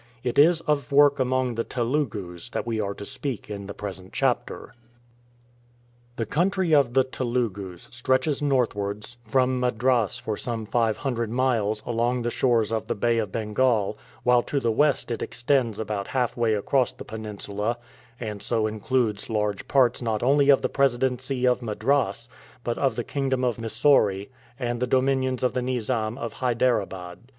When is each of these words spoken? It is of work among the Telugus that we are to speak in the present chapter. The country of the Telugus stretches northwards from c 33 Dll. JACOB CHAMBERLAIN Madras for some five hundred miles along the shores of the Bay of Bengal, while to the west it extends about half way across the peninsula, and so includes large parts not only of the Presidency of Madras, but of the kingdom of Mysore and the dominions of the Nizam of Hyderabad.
It 0.23 0.39
is 0.39 0.61
of 0.61 0.91
work 0.91 1.19
among 1.19 1.53
the 1.53 1.63
Telugus 1.63 2.49
that 2.49 2.65
we 2.65 2.79
are 2.81 2.95
to 2.95 3.05
speak 3.05 3.51
in 3.51 3.67
the 3.67 3.73
present 3.75 4.11
chapter. 4.13 4.73
The 6.15 6.25
country 6.25 6.73
of 6.73 6.95
the 6.95 7.03
Telugus 7.03 7.87
stretches 7.91 8.41
northwards 8.41 9.17
from 9.27 9.59
c 9.59 9.61
33 9.61 9.61
Dll. 9.61 9.61
JACOB 9.61 9.61
CHAMBERLAIN 9.61 9.75
Madras 9.99 10.17
for 10.17 10.37
some 10.37 10.65
five 10.65 10.97
hundred 10.97 11.29
miles 11.29 11.83
along 11.85 12.23
the 12.23 12.31
shores 12.31 12.71
of 12.71 12.87
the 12.87 12.95
Bay 12.95 13.19
of 13.19 13.31
Bengal, 13.31 13.95
while 14.23 14.41
to 14.41 14.59
the 14.59 14.71
west 14.71 15.11
it 15.11 15.21
extends 15.21 15.77
about 15.77 16.07
half 16.07 16.35
way 16.35 16.55
across 16.55 16.91
the 16.91 17.05
peninsula, 17.05 17.77
and 18.19 18.41
so 18.41 18.65
includes 18.65 19.29
large 19.29 19.67
parts 19.67 20.01
not 20.01 20.23
only 20.23 20.49
of 20.49 20.63
the 20.63 20.67
Presidency 20.69 21.45
of 21.45 21.61
Madras, 21.61 22.27
but 22.63 22.79
of 22.79 22.95
the 22.95 23.03
kingdom 23.03 23.43
of 23.43 23.59
Mysore 23.59 24.23
and 24.57 24.79
the 24.79 24.87
dominions 24.87 25.43
of 25.43 25.53
the 25.53 25.61
Nizam 25.61 26.17
of 26.17 26.33
Hyderabad. 26.33 27.19